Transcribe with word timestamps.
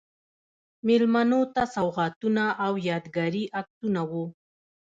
میلمنو 0.87 1.41
ته 1.53 1.63
سوغاتونه 1.75 2.43
او 2.65 2.73
یادګاري 2.89 3.43
عکسونه 3.59 4.01
و. 4.09 4.11